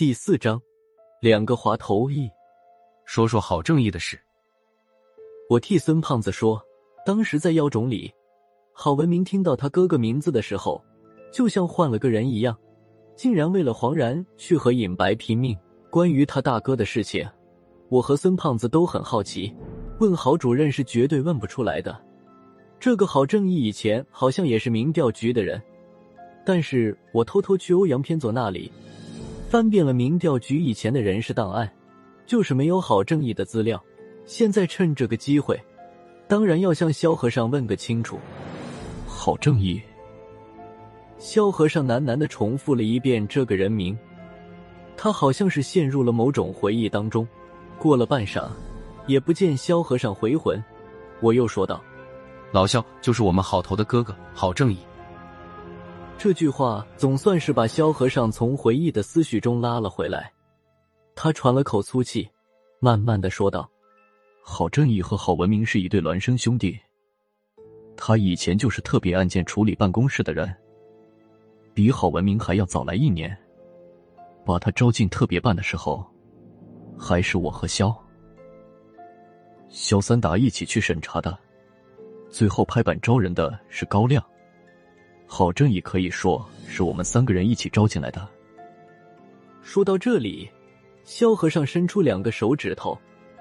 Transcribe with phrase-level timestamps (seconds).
[0.00, 0.58] 第四章，
[1.20, 2.26] 两个滑头一，
[3.04, 4.18] 说说郝正义的事。
[5.50, 6.58] 我替孙胖子说，
[7.04, 8.10] 当时在妖种里，
[8.72, 10.82] 郝文明听到他哥哥名字的时候，
[11.30, 12.56] 就像换了个人一样，
[13.14, 15.54] 竟然为了黄然去和尹白拼命。
[15.90, 17.28] 关于他大哥的事情，
[17.90, 19.54] 我和孙胖子都很好奇，
[19.98, 21.94] 问郝主任是绝对问不出来的。
[22.78, 25.62] 这个郝正义以前好像也是民调局的人，
[26.42, 28.72] 但是我偷偷去欧阳偏左那里
[29.50, 31.68] 翻遍了民调局以前的人事档案，
[32.24, 33.82] 就是没有郝正义的资料。
[34.24, 35.60] 现在趁这个机会，
[36.28, 38.16] 当然要向萧和尚问个清楚。
[39.08, 39.82] 郝正义，
[41.18, 43.98] 萧和尚喃喃的重复了一遍这个人名。
[44.96, 47.26] 他好像是陷入了某种回忆当中，
[47.76, 48.48] 过了半晌，
[49.08, 50.62] 也不见萧和尚回魂。
[51.20, 51.82] 我又说道
[52.54, 54.78] ：“老萧就是我们好头的哥哥郝正义。”
[56.22, 60.30] 这句话总算是把萧和尚从回忆的思绪中拉了回来。
[61.14, 62.28] 他喘了口粗气，
[62.78, 63.66] 慢慢的说道
[64.44, 66.78] ：“郝正义和郝文明是一对孪生兄弟。
[67.96, 70.54] 他以前就是特别案件处理办公室的人，
[71.72, 73.34] 比郝文明还要早来一年。”
[74.44, 76.04] 把他招进特别办的时候，
[76.98, 77.98] 还是我和肖、
[79.70, 81.38] 肖三达一起去审查的。
[82.28, 84.22] 最后拍板招人的是高亮，
[85.32, 88.28] 郝正义可以说是我们三个人一起招进来的。
[89.62, 90.50] 说到这里，
[91.04, 92.98] 萧和尚伸出两个手指头，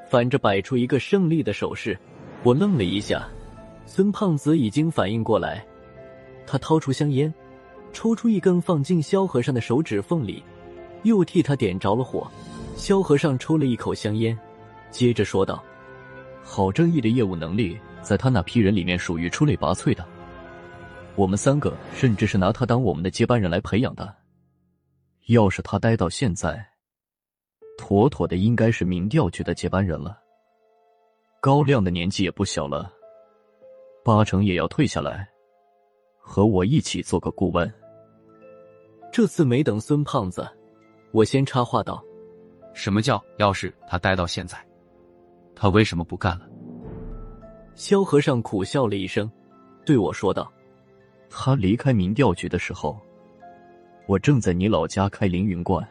[0.07, 1.97] 反着摆出一个胜利的手势。
[2.43, 3.27] 我愣了一下，
[3.87, 5.65] 孙胖子已经反应过来，
[6.45, 7.33] 他掏出香烟，
[7.91, 10.43] 抽出一根放进萧和尚的手指缝里。
[11.01, 12.29] 又替他点着了火，
[12.75, 14.37] 萧和尚抽了一口香烟，
[14.91, 15.63] 接着说道
[16.45, 20.05] ：“郝正义的业务能力，在他那批人里面属于出类拔萃的。
[21.19, 24.15] 我们三个甚至是拿他当我们的接班人来培养的。
[25.27, 26.65] 要是他待到现在，
[27.77, 30.17] 妥妥的应该是民调局的接班人了。
[31.41, 32.89] 高亮的年纪也不小了，
[34.01, 35.27] 八成也要退下来，
[36.17, 37.69] 和我一起做个顾问。
[39.11, 40.49] 这次没等孙胖子。”
[41.11, 42.01] 我先插话道
[42.73, 44.57] ：“什么叫要是他待到现在，
[45.53, 46.47] 他为什么不干了？”
[47.75, 49.29] 萧和尚苦笑了一声，
[49.85, 50.49] 对我说道
[51.29, 52.99] ：“他离开民调局的时候，
[54.07, 55.87] 我正在你老家开凌云观。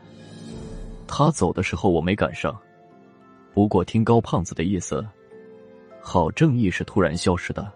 [1.07, 2.59] 他走的时候我没赶上，
[3.55, 5.07] 不过听高胖子的意思，
[6.03, 7.73] 郝正义是突然消失的。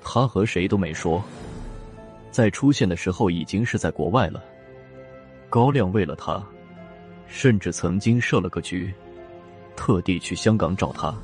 [0.00, 1.22] 他和谁都没说，
[2.30, 4.42] 在出现的时候已经是在国外了。”
[5.48, 6.44] 高亮为了他，
[7.28, 8.92] 甚至曾经设了个局，
[9.76, 11.14] 特地去香港找他。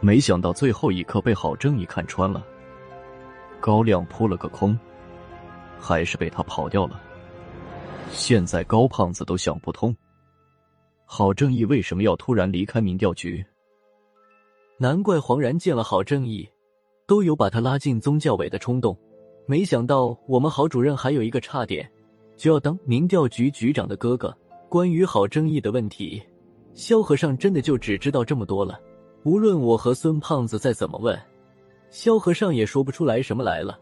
[0.00, 2.42] 没想到最后一刻被郝正义看穿了，
[3.60, 4.78] 高亮扑了个空，
[5.78, 7.00] 还是被他跑掉了。
[8.10, 9.94] 现在高胖子都想不通，
[11.04, 13.44] 郝正义为什么要突然离开民调局？
[14.78, 16.48] 难怪黄然见了郝正义，
[17.06, 18.96] 都有把他拉进宗教委的冲动。
[19.46, 21.90] 没想到我们郝主任还有一个差点。
[22.36, 24.32] 就要当民调局局长的哥哥，
[24.68, 26.22] 关于郝正义的问题，
[26.72, 28.78] 萧和尚真的就只知道这么多了。
[29.24, 31.20] 无论我和孙胖子再怎么问，
[31.90, 33.78] 萧和尚也说不出来什么来了。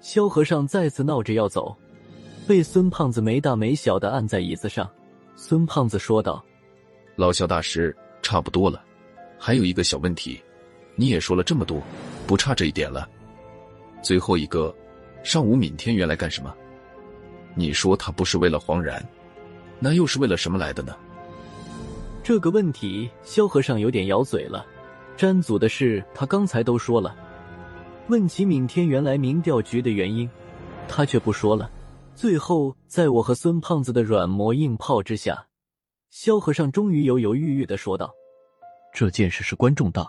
[0.00, 1.74] 萧和尚再次闹着要走，
[2.46, 4.88] 被孙胖子没大没小的按在椅子上。
[5.36, 6.44] 孙胖子说道
[7.16, 8.84] ：“老萧大师，差不多了，
[9.38, 10.40] 还有一个小问题，
[10.94, 11.82] 你也说了这么多，
[12.26, 13.08] 不差这一点了。
[14.02, 14.74] 最后一个，
[15.22, 16.54] 上午闵天元来干什么？”
[17.56, 19.04] 你说他不是为了黄然，
[19.78, 20.94] 那又是为了什么来的呢？
[22.22, 24.66] 这个问题，萧和尚有点咬嘴了。
[25.16, 27.14] 詹祖的事，他刚才都说了。
[28.08, 30.28] 问起闵天原来民调局的原因，
[30.86, 31.70] 他却不说了。
[32.14, 35.46] 最后，在我和孙胖子的软磨硬泡之下，
[36.10, 38.12] 萧和尚终于犹犹豫豫的说道
[38.92, 40.06] ：“这件事事关重大，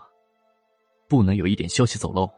[1.08, 2.30] 不能有一点消息走漏，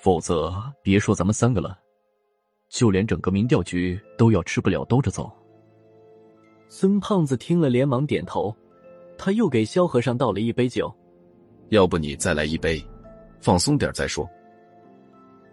[0.00, 1.78] 否则别说咱们三个了。”
[2.70, 5.30] 就连整个民调局都要吃不了兜着走。
[6.68, 8.54] 孙胖子听了，连忙点头。
[9.18, 10.92] 他又给萧和尚倒了一杯酒，
[11.70, 12.84] 要不你再来一杯，
[13.40, 14.28] 放松点再说。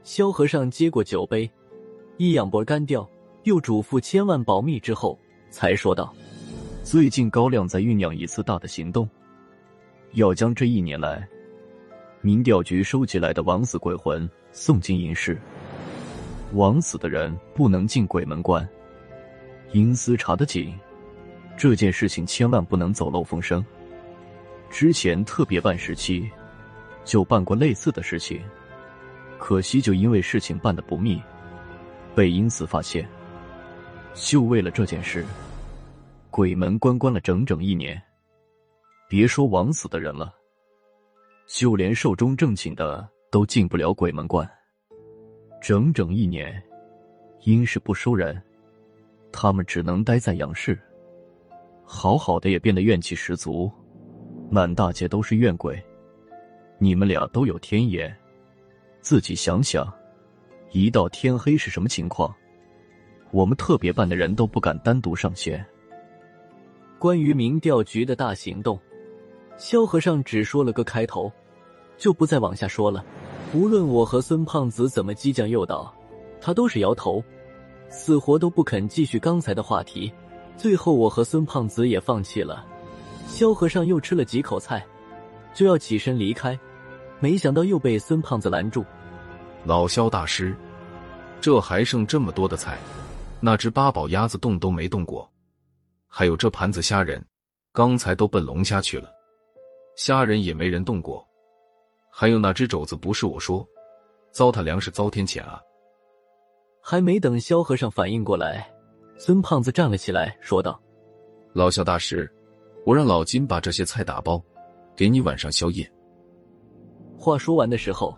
[0.03, 1.49] 萧和尚接过酒杯，
[2.17, 3.09] 一仰脖干掉，
[3.43, 5.17] 又嘱咐千万保密之后，
[5.49, 6.13] 才说道
[6.83, 9.09] ：“最近高亮在酝酿一次大的行动，
[10.11, 11.25] 要将这一年来
[12.19, 15.39] 民调局收集来的枉死鬼魂送进阴室。”
[16.53, 18.67] 枉死的人不能进鬼门关，
[19.71, 20.77] 阴司查得紧，
[21.57, 23.65] 这件事情千万不能走漏风声。
[24.69, 26.29] 之前特别办时期
[27.05, 28.41] 就办过类似的事情，
[29.45, 31.21] 可惜就因为事情办的不密，
[32.15, 33.05] 被阴司发现。
[34.13, 35.25] 就为了这件事，
[36.29, 38.01] 鬼门关关了整整一年，
[39.09, 40.33] 别说枉死的人了，
[41.45, 44.49] 就连寿终正寝的都进不了鬼门关。
[45.61, 46.63] 整整一年，
[47.41, 48.41] 阴氏不收人，
[49.29, 50.79] 他们只能待在阳世。
[51.83, 53.69] 好好的也变得怨气十足，
[54.49, 55.77] 满大街都是怨鬼。
[56.79, 58.17] 你们俩都有天眼，
[59.03, 59.85] 自己想想，
[60.71, 62.33] 一到天黑是什么情况？
[63.31, 65.63] 我们特别办的人都不敢单独上线。
[66.97, 68.79] 关于民调局的大行动，
[69.57, 71.29] 萧和尚只说了个开头，
[71.97, 73.03] 就不再往下说了。
[73.53, 75.93] 无论我和孙胖子怎么激将诱导，
[76.39, 77.21] 他都是摇头，
[77.89, 80.09] 死活都不肯继续刚才的话题。
[80.55, 82.65] 最后，我和孙胖子也放弃了。
[83.27, 84.81] 萧和尚又吃了几口菜，
[85.53, 86.57] 就要起身离开，
[87.23, 88.83] 没想到又被孙胖子拦住。
[89.63, 90.53] 老肖大师，
[91.39, 92.77] 这还剩这么多的菜，
[93.39, 95.31] 那只八宝鸭子动都没动过，
[96.09, 97.25] 还有这盘子虾仁，
[97.71, 99.09] 刚才都奔龙虾去了，
[99.95, 101.25] 虾仁也没人动过。
[102.11, 103.65] 还有那只肘子，不是我说，
[104.33, 105.61] 糟蹋粮食遭天谴啊！
[106.81, 108.69] 还没等萧和尚反应过来。
[109.17, 110.77] 孙胖子站了起来，说道
[111.55, 112.29] ：“老肖大师，
[112.85, 114.43] 我让老金把这些菜打包，
[114.93, 115.89] 给你晚上宵夜。”
[117.23, 118.13] 话说完的时候，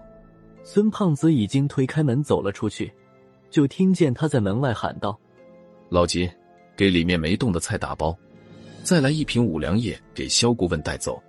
[0.64, 2.92] 孙胖子已经推开门走了出去，
[3.52, 5.16] 就听见他在门外喊道
[5.90, 6.28] ：“老金，
[6.76, 8.18] 给里面没动的菜打包，
[8.82, 11.22] 再来一瓶五粮液给萧顾问带走。”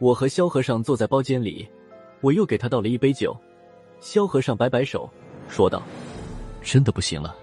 [0.00, 1.68] 我和萧和尚坐在包间里，
[2.22, 3.36] 我又给他倒了一杯酒。
[4.00, 5.08] 萧和尚摆摆手，
[5.48, 5.80] 说道
[6.60, 7.36] ：“真的不行了。”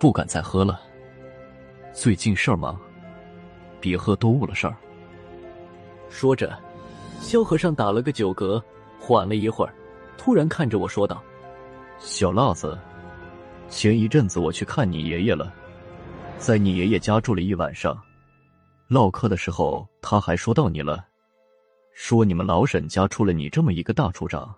[0.00, 0.80] 不敢再喝了。
[1.92, 2.76] 最近事儿忙，
[3.80, 4.76] 别喝多误了事儿。
[6.08, 6.58] 说着，
[7.20, 8.60] 萧和尚打了个酒嗝，
[8.98, 9.74] 缓了一会儿，
[10.16, 11.22] 突然看着我说道
[12.00, 12.76] ：“小辣子，
[13.68, 15.54] 前一阵子我去看你爷爷了，
[16.38, 17.96] 在你爷爷家住了一晚上。
[18.88, 21.04] 唠嗑的时候，他还说到你了，
[21.92, 24.52] 说你们老沈家出了你这么一个大处长，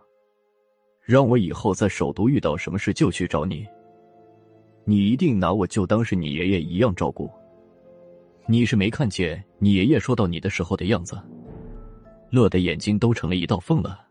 [1.02, 3.66] 让我以后在首都遇到什么事就去找你。”
[4.86, 7.30] 你一定拿我就当是你爷爷一样照顾。
[8.46, 11.20] 你是没看见你爷爷说到你的时候的样子，
[12.32, 14.06] 乐得眼睛都成了一道缝了。